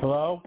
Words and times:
Hello? 0.00 0.42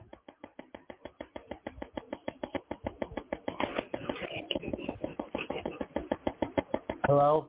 Hello? 7.06 7.48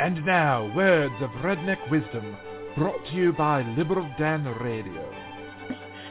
And 0.00 0.24
now, 0.24 0.74
words 0.74 1.12
of 1.20 1.28
redneck 1.44 1.90
wisdom, 1.90 2.34
brought 2.74 3.04
to 3.08 3.12
you 3.12 3.34
by 3.34 3.60
Liberal 3.76 4.10
Dan 4.18 4.46
Radio. 4.46 5.12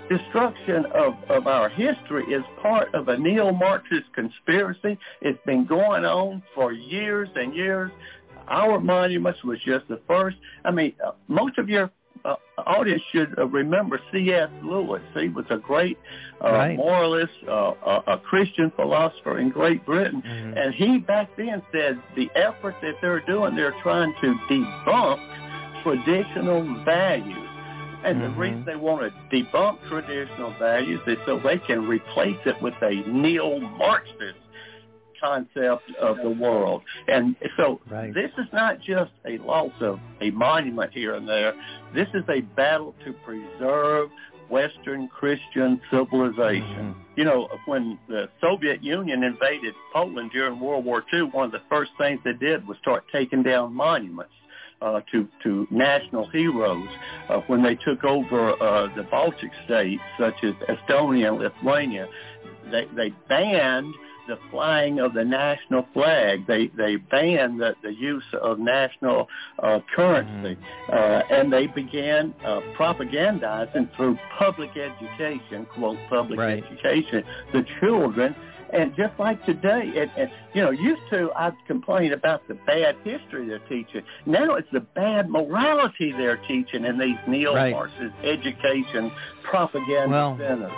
Destruction 0.08 0.86
of, 0.94 1.16
of 1.28 1.48
our 1.48 1.70
history 1.70 2.26
is 2.26 2.44
part 2.62 2.94
of 2.94 3.08
a 3.08 3.18
neo-Marxist 3.18 4.14
conspiracy. 4.14 4.96
It's 5.22 5.40
been 5.44 5.66
going 5.66 6.06
on 6.06 6.44
for 6.54 6.72
years 6.72 7.30
and 7.34 7.56
years. 7.56 7.92
Our 8.48 8.80
monuments 8.80 9.44
was 9.44 9.58
just 9.66 9.88
the 9.88 10.00
first. 10.06 10.38
I 10.64 10.70
mean, 10.70 10.94
uh, 11.04 11.14
most 11.28 11.58
of 11.58 11.68
your 11.68 11.90
uh, 12.26 12.36
audience 12.66 13.02
should 13.12 13.38
uh, 13.38 13.48
remember 13.48 14.00
C.S. 14.12 14.50
Lewis. 14.64 15.02
He 15.16 15.30
was 15.30 15.46
a 15.50 15.58
great 15.58 15.98
uh, 16.44 16.52
Right. 16.52 16.78
moralist, 16.78 17.34
uh, 17.48 17.74
a, 17.86 18.04
a 18.14 18.18
Christian 18.20 18.72
philosopher 18.76 19.40
in 19.40 19.50
Great 19.50 19.86
Britain, 19.86 20.22
Mhm. 20.26 20.58
and 20.58 20.74
he 20.74 20.98
back 21.00 21.30
then 21.36 21.62
said 21.72 22.00
the 22.16 22.30
effort 22.36 22.76
that 22.82 22.96
they're 23.02 23.20
doing, 23.22 23.56
they're 23.56 23.76
trying 23.82 24.14
to 24.22 24.36
debunk 24.50 25.20
traditional 25.84 26.64
values. 26.86 27.50
And 28.04 28.22
the 28.22 28.28
Mhm. 28.28 28.38
reason 28.38 28.64
they 28.66 28.78
want 28.78 29.02
to 29.02 29.12
debunk 29.36 29.80
traditional 29.90 30.52
values 30.52 31.02
is 31.08 31.18
so 31.26 31.38
they 31.40 31.58
can 31.58 31.86
replace 31.88 32.40
it 32.46 32.62
with 32.62 32.76
a 32.82 32.96
neo-Marxist 33.06 34.40
concept 35.22 35.84
of 36.00 36.18
the 36.18 36.30
world. 36.30 36.82
And 37.08 37.36
so 37.58 37.80
Right. 37.90 38.14
this 38.14 38.32
is 38.38 38.48
not 38.54 38.80
just 38.80 39.12
a 39.26 39.38
loss 39.40 39.74
of 39.82 40.00
a 40.22 40.32
monument 40.32 40.92
here 40.94 41.16
and 41.16 41.28
there. 41.28 41.54
This 41.94 42.08
is 42.14 42.24
a 42.30 42.42
battle 42.42 42.96
to 43.06 43.14
preserve 43.14 44.10
Western 44.50 45.08
Christian 45.08 45.80
civilization. 45.92 46.96
Mhm. 46.96 47.18
You 47.18 47.24
know, 47.26 47.50
when 47.66 48.00
the 48.08 48.30
Soviet 48.42 48.84
Union 48.84 49.24
invaded 49.24 49.76
Poland 49.94 50.32
during 50.32 50.60
World 50.60 50.86
War 50.86 51.04
II, 51.14 51.24
one 51.24 51.46
of 51.46 51.52
the 51.52 51.62
first 51.70 51.92
things 51.98 52.20
they 52.24 52.34
did 52.34 52.68
was 52.68 52.78
start 52.80 53.04
taking 53.12 53.44
down 53.44 53.74
monuments. 53.74 54.34
Uh, 54.82 55.02
to 55.12 55.28
to 55.44 55.68
national 55.70 56.26
heroes 56.28 56.88
uh, 57.28 57.42
when 57.48 57.62
they 57.62 57.76
took 57.76 58.06
over 58.06 58.54
uh, 58.64 58.88
the 58.96 59.04
Baltic 59.04 59.52
states 59.66 60.02
such 60.18 60.42
as 60.42 60.54
Estonia 60.70 61.28
and 61.28 61.38
Lithuania, 61.40 62.08
they 62.72 62.86
they 62.96 63.10
banned 63.28 63.94
the 64.30 64.38
flying 64.52 65.00
of 65.00 65.14
the 65.14 65.26
national 65.26 65.86
flag. 65.94 66.48
They 66.48 66.68
they 66.78 66.96
banned 66.96 67.60
the, 67.60 67.76
the 67.84 67.94
use 67.94 68.24
of 68.42 68.60
national 68.60 69.28
uh, 69.62 69.80
currency, 69.96 70.58
uh, 70.92 71.22
and 71.30 71.52
they 71.52 71.68
began 71.68 72.34
uh, 72.46 72.62
propagandizing 72.78 73.94
through 73.96 74.18
public 74.38 74.72
education, 74.78 75.66
quote 75.74 75.98
public 76.10 76.40
Right. 76.40 76.64
education, 76.64 77.24
the 77.54 77.66
children. 77.80 78.36
And 78.72 78.96
just 78.96 79.18
like 79.18 79.44
today, 79.48 79.92
and, 79.98 80.12
and 80.16 80.30
you 80.54 80.62
know, 80.62 80.70
used 80.70 81.02
to 81.10 81.32
I'd 81.36 81.54
complain 81.66 82.14
about 82.14 82.48
the 82.48 82.54
bad 82.54 82.96
history 83.04 83.48
they're 83.48 83.58
teaching. 83.68 84.04
Now 84.28 84.54
it's 84.54 84.68
the 84.72 84.82
bad 84.82 85.28
morality 85.28 86.12
they're 86.12 86.38
teaching 86.48 86.86
in 86.86 87.00
these 87.00 87.18
neo-Marxist 87.28 88.14
education 88.24 89.12
propaganda 89.44 90.10
Well- 90.12 90.38
centers. 90.38 90.72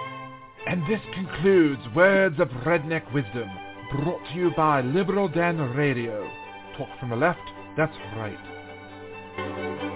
And 0.67 0.83
this 0.83 1.01
concludes 1.13 1.81
Words 1.95 2.39
of 2.39 2.47
Redneck 2.65 3.11
Wisdom, 3.13 3.49
brought 3.91 4.21
to 4.29 4.35
you 4.35 4.51
by 4.55 4.81
Liberal 4.81 5.27
Dan 5.27 5.57
Radio. 5.75 6.29
Talk 6.77 6.89
from 6.99 7.09
the 7.09 7.15
left, 7.15 7.39
that's 7.75 7.97
right. 8.15 9.90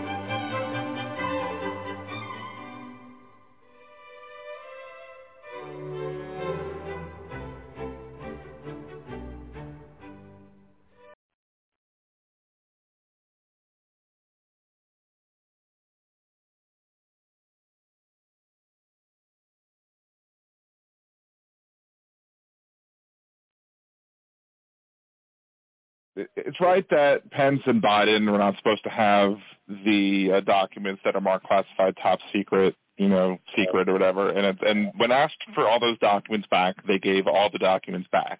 It's 26.15 26.61
right 26.61 26.87
that 26.89 27.29
Pence 27.31 27.61
and 27.65 27.81
Biden 27.81 28.31
were 28.31 28.37
not 28.37 28.57
supposed 28.57 28.83
to 28.83 28.89
have 28.89 29.37
the 29.67 30.31
uh, 30.35 30.41
documents 30.41 31.01
that 31.03 31.15
are 31.15 31.21
marked 31.21 31.47
classified 31.47 31.95
top 32.01 32.19
secret, 32.33 32.75
you 32.97 33.09
know, 33.09 33.37
secret 33.55 33.89
or 33.89 33.93
whatever. 33.93 34.29
And 34.29 34.45
it, 34.45 34.57
and 34.61 34.91
when 34.97 35.11
asked 35.11 35.43
for 35.53 35.67
all 35.67 35.79
those 35.79 35.99
documents 35.99 36.47
back, 36.49 36.75
they 36.87 36.99
gave 36.99 37.27
all 37.27 37.49
the 37.51 37.59
documents 37.59 38.07
back. 38.11 38.39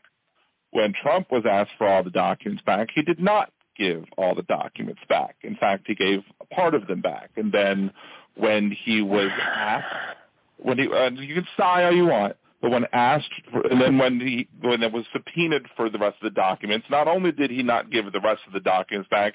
When 0.71 0.93
Trump 1.01 1.31
was 1.31 1.43
asked 1.49 1.71
for 1.77 1.87
all 1.87 2.03
the 2.03 2.09
documents 2.09 2.63
back, 2.65 2.89
he 2.93 3.01
did 3.01 3.19
not 3.19 3.51
give 3.77 4.05
all 4.17 4.35
the 4.35 4.43
documents 4.43 5.01
back. 5.09 5.35
In 5.41 5.55
fact, 5.55 5.85
he 5.87 5.95
gave 5.95 6.19
a 6.41 6.45
part 6.45 6.73
of 6.75 6.87
them 6.87 7.01
back. 7.01 7.31
And 7.35 7.51
then 7.51 7.91
when 8.35 8.71
he 8.71 9.01
was 9.01 9.31
asked, 9.41 10.17
when 10.57 10.77
he, 10.77 10.87
uh, 10.87 11.09
you 11.11 11.35
can 11.35 11.47
sigh 11.57 11.83
all 11.83 11.91
you 11.91 12.05
want, 12.05 12.35
but 12.61 12.71
when 12.71 12.85
asked, 12.93 13.29
for, 13.51 13.61
and 13.67 13.79
then 13.81 13.97
when 13.97 14.19
he 14.19 14.47
when 14.61 14.81
it 14.81 14.91
was 14.91 15.05
subpoenaed 15.13 15.65
for 15.75 15.89
the 15.89 15.99
rest 15.99 16.17
of 16.21 16.33
the 16.33 16.35
documents, 16.35 16.87
not 16.89 17.07
only 17.07 17.31
did 17.31 17.51
he 17.51 17.63
not 17.63 17.91
give 17.91 18.11
the 18.11 18.21
rest 18.21 18.41
of 18.47 18.53
the 18.53 18.59
documents 18.59 19.09
back, 19.09 19.33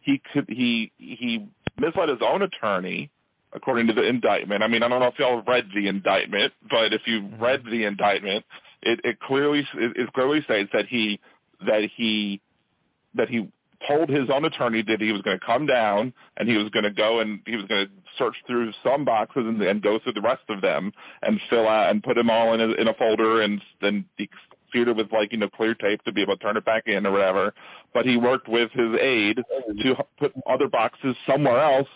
he 0.00 0.20
could 0.32 0.46
he 0.48 0.92
he 0.98 1.46
misled 1.78 2.08
his 2.08 2.18
own 2.20 2.42
attorney, 2.42 3.10
according 3.52 3.86
to 3.88 3.92
the 3.92 4.02
indictment. 4.02 4.62
I 4.62 4.68
mean, 4.68 4.82
I 4.82 4.88
don't 4.88 5.00
know 5.00 5.06
if 5.06 5.18
y'all 5.18 5.42
read 5.46 5.68
the 5.74 5.88
indictment, 5.88 6.52
but 6.70 6.92
if 6.92 7.02
you 7.06 7.22
mm-hmm. 7.22 7.42
read 7.42 7.62
the 7.64 7.84
indictment, 7.84 8.44
it, 8.82 9.00
it 9.04 9.20
clearly 9.20 9.60
it, 9.74 9.96
it 9.96 10.12
clearly 10.12 10.42
states 10.42 10.70
that 10.72 10.86
he 10.86 11.20
that 11.66 11.88
he 11.96 12.40
that 13.14 13.28
he 13.28 13.48
told 13.88 14.08
his 14.08 14.28
own 14.32 14.44
attorney 14.44 14.82
that 14.82 15.00
he 15.00 15.12
was 15.12 15.22
going 15.22 15.38
to 15.38 15.44
come 15.44 15.66
down 15.66 16.12
and 16.36 16.48
he 16.48 16.56
was 16.56 16.68
going 16.70 16.84
to 16.84 16.90
go 16.90 17.20
and 17.20 17.40
he 17.46 17.56
was 17.56 17.64
going 17.66 17.86
to 17.86 17.92
search 18.18 18.36
through 18.46 18.72
some 18.84 19.04
boxes 19.04 19.44
and, 19.46 19.60
and 19.62 19.82
go 19.82 19.98
through 19.98 20.12
the 20.12 20.20
rest 20.20 20.42
of 20.48 20.60
them 20.60 20.92
and 21.22 21.40
fill 21.48 21.68
out 21.68 21.90
and 21.90 22.02
put 22.02 22.16
them 22.16 22.30
all 22.30 22.54
in 22.54 22.60
a, 22.60 22.68
in 22.72 22.88
a 22.88 22.94
folder 22.94 23.42
and 23.42 23.60
then 23.80 24.04
be 24.16 24.28
sealed 24.72 24.88
it 24.88 24.96
with 24.96 25.12
like 25.12 25.32
you 25.32 25.38
know 25.38 25.48
clear 25.48 25.74
tape 25.74 26.02
to 26.04 26.12
be 26.12 26.22
able 26.22 26.36
to 26.36 26.42
turn 26.42 26.56
it 26.56 26.64
back 26.64 26.84
in 26.86 27.06
or 27.06 27.12
whatever. 27.12 27.54
But 27.92 28.06
he 28.06 28.16
worked 28.16 28.48
with 28.48 28.70
his 28.72 28.94
aide 29.00 29.36
to 29.82 30.04
put 30.18 30.32
other 30.48 30.68
boxes 30.68 31.16
somewhere 31.26 31.60
else. 31.60 31.88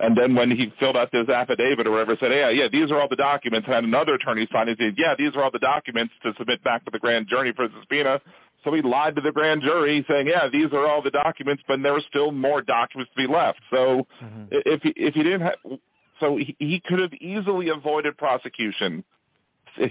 And 0.00 0.16
then 0.16 0.34
when 0.34 0.50
he 0.50 0.72
filled 0.80 0.96
out 0.96 1.12
this 1.12 1.28
affidavit 1.28 1.86
or 1.86 1.92
whatever, 1.92 2.16
said, 2.18 2.32
yeah, 2.32 2.50
yeah, 2.50 2.66
these 2.70 2.90
are 2.90 3.00
all 3.00 3.08
the 3.08 3.14
documents. 3.14 3.66
And 3.66 3.74
had 3.74 3.84
another 3.84 4.14
attorney 4.14 4.48
sign 4.52 4.68
it, 4.68 4.78
said, 4.78 4.94
yeah, 4.98 5.14
these 5.16 5.36
are 5.36 5.44
all 5.44 5.52
the 5.52 5.60
documents 5.60 6.12
to 6.24 6.32
submit 6.36 6.64
back 6.64 6.84
to 6.84 6.90
the 6.90 6.98
grand 6.98 7.28
jury 7.28 7.52
for 7.54 7.68
the 7.68 7.74
subpoena. 7.80 8.20
So 8.64 8.72
he 8.72 8.82
lied 8.82 9.14
to 9.16 9.20
the 9.20 9.32
grand 9.32 9.62
jury 9.62 10.04
saying, 10.08 10.26
yeah, 10.26 10.48
these 10.48 10.72
are 10.72 10.86
all 10.86 11.02
the 11.02 11.10
documents, 11.10 11.62
but 11.68 11.82
there 11.82 11.92
were 11.92 12.02
still 12.08 12.32
more 12.32 12.62
documents 12.62 13.12
to 13.14 13.26
be 13.26 13.32
left. 13.32 13.60
So 13.70 14.06
Mhm. 14.22 14.48
if 14.50 14.82
he, 14.82 14.90
if 14.96 15.14
he 15.14 15.22
didn't 15.22 15.42
have, 15.42 15.56
so 16.20 16.36
he, 16.36 16.56
he 16.58 16.80
could 16.80 17.00
have 17.00 17.12
easily 17.14 17.68
avoided 17.68 18.16
prosecution 18.16 19.04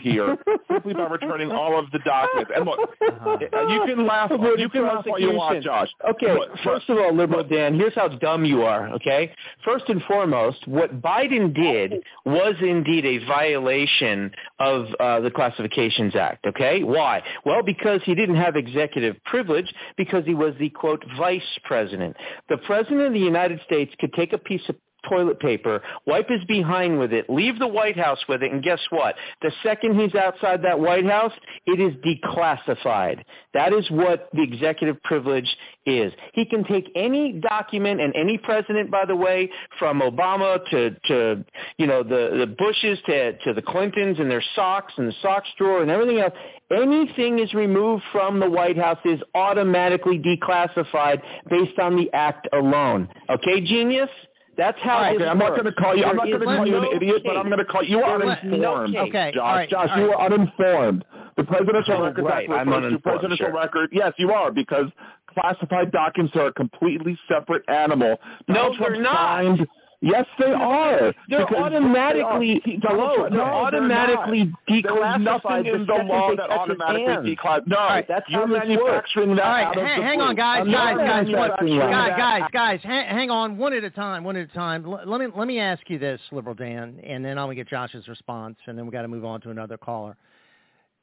here 0.01 0.37
simply 0.71 0.93
by 0.93 1.03
returning 1.07 1.51
all 1.51 1.77
of 1.77 1.89
the 1.91 1.99
documents. 1.99 2.51
And 2.55 2.65
look, 2.65 2.79
Uh-huh. 3.01 3.37
you 3.67 3.83
can 3.85 4.05
laugh, 4.05 4.31
you 4.31 4.69
can 4.69 4.83
laugh 4.83 5.05
all 5.07 5.19
you 5.19 5.33
want, 5.33 5.63
Josh. 5.63 5.89
Okay, 6.11 6.33
Look, 6.33 6.49
first 6.63 6.89
of 6.89 6.97
all, 6.97 7.13
liberal 7.13 7.43
Dan, 7.43 7.75
here's 7.75 7.93
how 7.95 8.07
dumb 8.07 8.45
you 8.45 8.63
are, 8.63 8.89
okay? 8.93 9.31
First 9.63 9.85
and 9.89 10.01
foremost, 10.03 10.67
what 10.67 11.01
Biden 11.01 11.53
did 11.53 11.93
was 12.25 12.55
indeed 12.61 13.05
a 13.05 13.25
violation 13.25 14.31
of 14.59 14.87
uh, 14.99 15.19
the 15.21 15.31
Classifications 15.31 16.15
Act, 16.15 16.45
okay? 16.47 16.83
Why? 16.83 17.21
Well, 17.45 17.63
because 17.63 18.01
he 18.03 18.15
didn't 18.15 18.35
have 18.37 18.55
executive 18.55 19.15
privilege 19.25 19.71
because 19.97 20.25
he 20.25 20.33
was 20.33 20.53
the, 20.59 20.69
quote, 20.69 21.03
vice 21.17 21.41
president. 21.63 22.15
The 22.49 22.57
president 22.57 23.01
of 23.01 23.13
the 23.13 23.19
United 23.19 23.59
States 23.65 23.93
could 23.99 24.13
take 24.13 24.33
a 24.33 24.37
piece 24.37 24.61
of 24.69 24.75
toilet 25.07 25.39
paper, 25.39 25.81
wipe 26.05 26.29
his 26.29 26.43
behind 26.45 26.99
with 26.99 27.13
it, 27.13 27.29
leave 27.29 27.59
the 27.59 27.67
White 27.67 27.97
House 27.97 28.19
with 28.27 28.43
it, 28.43 28.51
and 28.51 28.63
guess 28.63 28.79
what? 28.89 29.15
The 29.41 29.51
second 29.63 29.99
he's 29.99 30.15
outside 30.15 30.63
that 30.63 30.79
White 30.79 31.05
House, 31.05 31.33
it 31.65 31.79
is 31.79 31.93
declassified. 32.03 33.23
That 33.53 33.73
is 33.73 33.89
what 33.91 34.29
the 34.33 34.41
executive 34.41 35.01
privilege 35.03 35.49
is. 35.85 36.13
He 36.33 36.45
can 36.45 36.63
take 36.63 36.89
any 36.95 37.33
document 37.33 38.01
and 38.01 38.15
any 38.15 38.37
president, 38.37 38.89
by 38.91 39.05
the 39.05 39.15
way, 39.15 39.49
from 39.79 40.01
Obama 40.01 40.63
to, 40.71 40.91
to 41.07 41.45
you 41.77 41.87
know, 41.87 42.03
the, 42.03 42.37
the 42.39 42.55
Bushes 42.57 42.99
to, 43.05 43.37
to 43.39 43.53
the 43.53 43.61
Clintons 43.61 44.19
and 44.19 44.29
their 44.29 44.43
socks 44.55 44.93
and 44.97 45.07
the 45.07 45.13
socks 45.21 45.49
drawer 45.57 45.81
and 45.81 45.91
everything 45.91 46.19
else. 46.19 46.33
Anything 46.71 47.39
is 47.39 47.53
removed 47.53 48.03
from 48.11 48.39
the 48.39 48.49
White 48.49 48.77
House 48.77 48.99
is 49.05 49.19
automatically 49.35 50.19
declassified 50.19 51.21
based 51.49 51.77
on 51.79 51.95
the 51.95 52.11
act 52.13 52.47
alone. 52.53 53.09
Okay, 53.29 53.61
genius? 53.61 54.09
That's 54.55 54.77
how 54.81 55.03
Okay, 55.05 55.17
this 55.17 55.27
I'm 55.27 55.37
not 55.39 55.49
going 55.49 55.65
to 55.65 55.71
call 55.71 55.95
you. 55.97 56.03
I'm 56.05 56.15
not 56.15 56.27
going 56.27 56.39
to 56.39 56.45
call 56.45 56.65
you 56.67 56.73
no 56.73 56.91
an 56.91 56.95
idiot, 56.95 57.23
but 57.25 57.37
I'm 57.37 57.47
going 57.47 57.57
to 57.57 57.65
call 57.65 57.83
you 57.83 58.01
are 58.01 58.19
There 58.19 58.31
is 58.31 58.37
no 58.43 58.75
uninformed. 58.75 59.09
Okay, 59.09 59.31
Josh, 59.33 59.41
all 59.43 59.55
right, 59.55 59.69
Josh, 59.69 59.89
all 59.91 59.99
you 59.99 60.11
right. 60.11 60.15
are 60.19 60.25
uninformed. 60.31 61.05
The 61.37 61.43
presidential 61.43 61.95
Oh, 61.97 62.03
records 62.03 62.27
right, 62.27 62.49
I'm 62.49 62.67
refers 62.69 62.81
to 62.81 62.87
uninformed, 62.87 63.03
presidential 63.03 63.45
sure. 63.47 63.53
record. 63.55 63.89
Yes, 63.91 64.13
you 64.17 64.31
are 64.31 64.51
because 64.51 64.85
classified 65.33 65.91
documents 65.91 66.35
are 66.35 66.47
a 66.47 66.53
completely 66.53 67.17
separate 67.27 67.67
animal. 67.67 68.17
No, 68.47 68.53
Donald 68.53 68.75
they're 68.79 68.89
Trump 68.89 69.03
not. 69.03 69.15
signed- 69.43 69.67
Yes, 70.03 70.25
they 70.37 70.51
are. 70.51 71.13
They're 71.29 71.47
Because 71.47 71.55
automatically 71.55 72.61
they 72.65 72.73
are. 72.85 72.93
Hello, 72.93 73.29
they're 73.29 73.29
no, 73.29 73.41
automatically 73.41 74.51
There 74.67 74.77
is 74.77 74.83
declassified 74.83 75.21
nothing 75.21 75.63
the 75.63 75.73
in 75.75 75.85
the 75.85 75.93
law 75.93 76.35
that 76.35 76.49
automatically 76.49 77.37
declassifies. 77.37 77.67
No, 77.67 77.77
right, 77.77 78.05
that's 78.05 78.25
you're 78.27 78.45
manufacturing 78.45 79.33
that 79.37 79.45
All 79.45 79.51
right, 79.51 79.65
out 79.67 79.77
of 79.77 79.83
hang, 79.83 80.01
the 80.01 80.05
hang 80.05 80.21
on, 80.21 80.35
guys, 80.35 80.65
guys, 80.65 80.97
guys, 80.97 81.25
what, 81.27 81.51
manufacturing 81.61 81.79
that. 81.79 82.17
guys, 82.17 82.41
guys, 82.51 82.51
guys, 82.51 82.79
hang, 82.83 83.29
on, 83.29 83.57
one 83.57 83.71
at 83.71 83.85
a 83.85 83.89
time, 83.89 84.25
one 84.25 84.35
at 84.35 84.49
a 84.49 84.53
time. 84.53 84.83
L- 84.85 85.03
let 85.05 85.21
me 85.21 85.27
let 85.33 85.47
me 85.47 85.61
ask 85.61 85.89
you 85.89 85.97
this, 85.97 86.19
Liberal 86.33 86.55
Dan, 86.55 86.99
and 87.01 87.23
then 87.23 87.37
I'll 87.37 87.53
get 87.53 87.69
Josh's 87.69 88.09
response, 88.09 88.57
and 88.67 88.77
then 88.77 88.85
we 88.85 88.91
got 88.91 89.03
to 89.03 89.07
move 89.07 89.23
on 89.23 89.39
to 89.41 89.51
another 89.51 89.77
caller. 89.77 90.17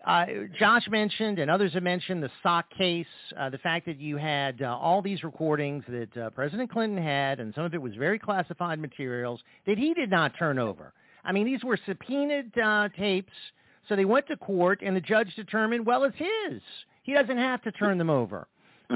Uh, 0.05 0.25
Josh 0.58 0.88
mentioned, 0.88 1.38
and 1.38 1.50
others 1.50 1.75
have 1.75 1.82
mentioned, 1.82 2.23
the 2.23 2.31
sock 2.43 2.70
case, 2.70 3.06
uh, 3.38 3.50
the 3.50 3.58
fact 3.58 3.85
that 3.87 4.00
you 4.00 4.17
had 4.17 4.62
uh, 4.62 4.76
all 4.76 5.02
these 5.02 5.23
recordings 5.23 5.85
that 5.88 6.17
uh, 6.17 6.31
President 6.31 6.70
Clinton 6.73 7.02
had, 7.02 7.38
and 7.38 7.55
some 7.55 7.64
of 7.64 7.75
it 7.75 7.82
was 7.82 7.94
very 7.97 8.19
classified 8.19 8.79
materials 8.79 9.41
that 9.67 9.76
he 9.76 9.93
did 9.93 10.11
not 10.11 10.32
turn 10.38 10.58
over. 10.58 10.94
I 11.23 11.32
mean, 11.32 11.44
these 11.44 11.62
were 11.62 11.79
subpoenaed 11.87 12.56
uh, 12.58 12.88
tapes, 12.97 13.32
so 13.88 13.97
they 13.97 14.06
went 14.06 14.26
to 14.29 14.37
court, 14.38 14.81
and 14.82 14.97
the 14.97 15.02
judge 15.02 15.35
determined, 15.37 15.85
well, 15.85 16.05
it's 16.05 16.17
his. 16.17 16.62
He 17.03 17.12
doesn't 17.12 17.37
have 17.37 17.61
to 17.62 17.73
turn 17.73 17.99
them 17.99 18.11
over. 18.11 18.46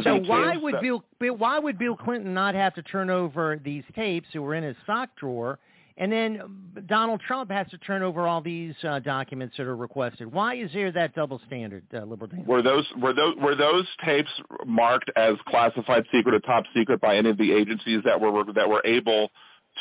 So 0.02 0.16
why 0.16 0.56
would 0.56 0.80
Bill, 0.80 1.04
Bill 1.20 1.36
why 1.36 1.58
would 1.58 1.78
Bill 1.78 1.96
Clinton 1.96 2.34
not 2.34 2.54
have 2.54 2.74
to 2.74 2.82
turn 2.82 3.10
over 3.10 3.60
these 3.62 3.84
tapes 3.94 4.26
that 4.32 4.42
were 4.42 4.54
in 4.54 4.64
his 4.64 4.76
sock 4.86 5.10
drawer, 5.16 5.58
and 5.96 6.10
then 6.10 6.40
Donald 6.86 7.20
Trump 7.20 7.50
has 7.50 7.68
to 7.70 7.78
turn 7.78 8.02
over 8.02 8.26
all 8.26 8.40
these 8.40 8.74
uh, 8.82 8.98
documents 8.98 9.56
that 9.56 9.66
are 9.66 9.76
requested? 9.76 10.32
Why 10.32 10.56
is 10.56 10.70
there 10.72 10.90
that 10.92 11.14
double 11.14 11.40
standard, 11.46 11.84
uh, 11.94 12.04
Liberal 12.04 12.28
Dan? 12.28 12.44
Were 12.46 12.62
those 12.62 12.86
were 13.00 13.12
those 13.12 13.36
were 13.36 13.54
those 13.54 13.86
tapes 14.04 14.30
marked 14.66 15.10
as 15.16 15.34
classified 15.46 16.04
secret 16.12 16.34
or 16.34 16.40
top 16.40 16.64
secret 16.74 17.00
by 17.00 17.16
any 17.16 17.30
of 17.30 17.38
the 17.38 17.52
agencies 17.52 18.00
that 18.04 18.20
were 18.20 18.44
that 18.54 18.68
were 18.68 18.82
able 18.84 19.30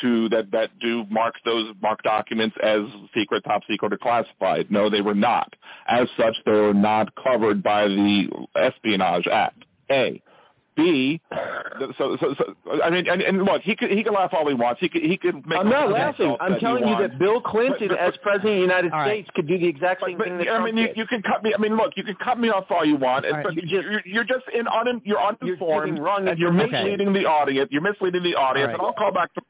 to 0.02 0.30
that 0.30 0.52
that 0.52 0.78
do 0.80 1.06
mark 1.10 1.36
those 1.46 1.74
mark 1.82 2.04
documents 2.04 2.56
as 2.62 2.82
secret, 3.16 3.44
top 3.44 3.64
secret, 3.68 3.94
or 3.94 3.98
classified? 3.98 4.70
No, 4.70 4.90
they 4.90 5.02
were 5.02 5.16
not. 5.16 5.54
As 5.88 6.08
such, 6.18 6.36
they 6.46 6.52
were 6.52 6.74
not 6.74 7.14
covered 7.16 7.64
by 7.64 7.88
the 7.88 8.30
Espionage 8.56 9.28
Act. 9.28 9.66
A. 9.92 10.22
B. 10.76 11.22
So, 11.98 12.18
so, 12.20 12.36
so 12.38 12.82
I 12.84 12.90
mean, 12.90 13.08
and, 13.10 13.22
and 13.22 13.44
look, 13.44 13.62
he 13.62 13.76
could 13.76 13.92
he 13.92 14.04
can 14.04 14.14
laugh 14.14 14.32
all 14.34 14.48
he 14.48 14.54
wants. 14.54 14.80
He 14.82 14.90
could 14.90 15.02
he 15.04 15.18
could 15.18 15.46
make. 15.46 15.60
I'm 15.60 15.70
not 15.70 15.90
laughing. 15.92 16.36
I'm 16.40 16.60
telling 16.60 16.88
you 16.88 16.98
that 16.98 17.20
Bill 17.20 17.42
Clinton, 17.42 17.88
But- 17.90 17.98
but- 17.98 18.00
as 18.00 18.14
president 18.22 18.50
of 18.54 18.56
the 18.56 18.62
United 18.62 18.92
All 18.92 19.00
right. 19.00 19.08
States, 19.10 19.30
could 19.36 19.48
do 19.48 19.58
the 19.58 19.68
exact 19.68 20.04
same 20.06 20.18
but, 20.18 20.28
thing 20.28 20.38
that 20.38 20.48
I 20.48 20.58
Trump 20.58 20.66
mean, 20.74 20.78
you, 20.78 20.90
you 20.96 21.08
can 21.08 21.22
cut 21.22 21.44
me. 21.44 21.54
I 21.54 21.58
mean, 21.60 21.76
look, 21.78 21.94
you 21.96 22.04
can 22.04 22.16
cut 22.16 22.40
me 22.40 22.50
off 22.50 22.66
all 22.70 22.86
you 22.86 22.96
want, 22.98 23.26
All 23.26 23.32
right, 23.32 23.44
but 23.44 23.56
you 23.56 23.62
you 23.66 23.82
just- 23.82 23.88
are 23.88 24.02
you're 24.06 24.24
just 24.24 24.46
in 24.54 24.68
un, 24.68 25.02
you're 25.06 25.22
uninformed 25.22 25.88
giving 25.88 26.02
wrong 26.04 26.28
and 26.28 26.38
you're 26.40 26.50
information. 26.50 26.84
misleading 26.92 27.14
the 27.14 27.26
audience. 27.26 27.70
You're 27.72 27.82
misleading 27.82 28.24
the 28.24 28.36
audience, 28.36 28.68
All 28.72 28.78
right. 28.78 28.80
and 28.80 28.82
I'll 28.82 28.94
call 28.94 29.12
back. 29.12 29.34
To, 29.36 29.42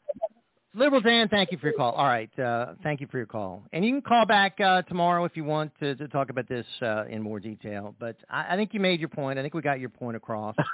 Liberal 0.76 1.02
Dan, 1.02 1.28
thank 1.30 1.52
you 1.52 1.60
for 1.60 1.68
your 1.68 1.76
call. 1.78 1.92
All 1.92 2.08
right, 2.08 2.32
uh, 2.40 2.74
thank 2.82 3.00
you 3.00 3.06
for 3.12 3.18
your 3.18 3.28
call. 3.28 3.62
And 3.74 3.86
you 3.86 3.92
can 3.92 4.02
call 4.02 4.26
back 4.26 4.60
uh, 4.60 4.82
tomorrow 4.84 5.24
if 5.24 5.38
you 5.38 5.44
want 5.44 5.72
to, 5.80 5.94
to 5.96 6.08
talk 6.08 6.32
about 6.32 6.50
this 6.50 6.66
uh, 6.82 7.06
in 7.06 7.22
more 7.22 7.40
detail. 7.40 7.94
But 8.00 8.16
I, 8.28 8.54
I 8.54 8.56
think 8.56 8.74
you 8.74 8.80
made 8.80 9.00
your 9.00 9.10
point. 9.10 9.38
I 9.38 9.44
think 9.44 9.54
we 9.54 9.62
got 9.62 9.80
your 9.80 9.90
point 9.90 10.18
across. 10.18 10.56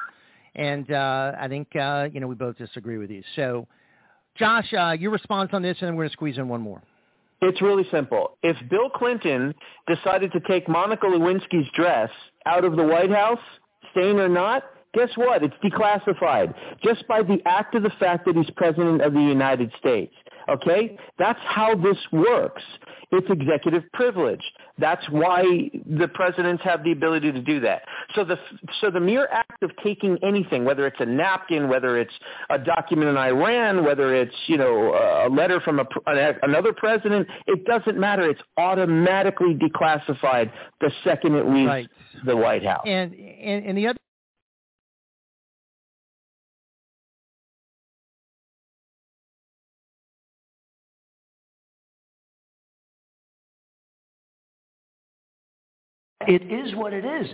and 0.55 0.91
uh, 0.91 1.33
I 1.39 1.47
think, 1.47 1.75
uh, 1.75 2.07
you 2.11 2.19
know, 2.19 2.27
we 2.27 2.35
both 2.35 2.57
disagree 2.57 2.97
with 2.97 3.09
you. 3.09 3.23
So, 3.35 3.67
Josh, 4.37 4.73
uh, 4.73 4.91
your 4.91 5.11
response 5.11 5.49
on 5.53 5.61
this, 5.61 5.77
and 5.81 5.87
then 5.87 5.95
we're 5.95 6.03
going 6.03 6.09
to 6.09 6.13
squeeze 6.13 6.37
in 6.37 6.47
one 6.47 6.61
more. 6.61 6.81
It's 7.41 7.61
really 7.61 7.85
simple. 7.89 8.37
If 8.43 8.57
Bill 8.69 8.89
Clinton 8.89 9.53
decided 9.87 10.31
to 10.33 10.41
take 10.41 10.67
Monica 10.67 11.05
Lewinsky's 11.05 11.69
dress 11.73 12.09
out 12.45 12.65
of 12.65 12.75
the 12.75 12.83
White 12.83 13.11
House, 13.11 13.39
stain 13.91 14.19
or 14.19 14.27
not, 14.27 14.63
guess 14.93 15.09
what? 15.15 15.43
It's 15.43 15.55
declassified 15.63 16.53
just 16.83 17.07
by 17.07 17.23
the 17.23 17.39
act 17.45 17.75
of 17.75 17.83
the 17.83 17.91
fact 17.99 18.25
that 18.25 18.35
he's 18.35 18.49
president 18.57 19.01
of 19.01 19.13
the 19.13 19.21
United 19.21 19.71
States. 19.79 20.13
Okay? 20.49 20.97
That's 21.17 21.39
how 21.45 21.75
this 21.75 21.97
works. 22.11 22.63
It's 23.11 23.27
executive 23.29 23.83
privilege. 23.93 24.43
That's 24.77 25.07
why 25.09 25.43
the 25.85 26.07
presidents 26.09 26.63
have 26.63 26.83
the 26.83 26.91
ability 26.91 27.31
to 27.31 27.41
do 27.41 27.59
that. 27.61 27.83
So 28.15 28.23
the 28.23 28.37
so 28.81 28.89
the 28.89 28.99
mere 28.99 29.27
act 29.31 29.61
of 29.61 29.71
taking 29.83 30.17
anything, 30.23 30.65
whether 30.65 30.87
it's 30.87 30.99
a 30.99 31.05
napkin, 31.05 31.69
whether 31.69 31.97
it's 31.97 32.13
a 32.49 32.57
document 32.57 33.09
in 33.09 33.17
Iran, 33.17 33.83
whether 33.83 34.15
it's 34.15 34.35
you 34.47 34.57
know 34.57 34.93
a 35.25 35.29
letter 35.29 35.59
from 35.61 35.79
a, 35.79 35.85
another 36.41 36.73
president, 36.73 37.27
it 37.45 37.65
doesn't 37.65 37.99
matter. 37.99 38.27
It's 38.27 38.41
automatically 38.57 39.53
declassified 39.53 40.51
the 40.81 40.91
second 41.03 41.35
it 41.35 41.45
leaves 41.45 41.67
Right. 41.67 41.89
the 42.25 42.35
White 42.35 42.65
House. 42.65 42.83
And, 42.85 43.13
and, 43.13 43.65
and 43.65 43.77
the 43.77 43.87
other 43.87 43.99
It 56.27 56.43
is 56.51 56.75
what 56.75 56.93
it 56.93 57.05
is. 57.05 57.33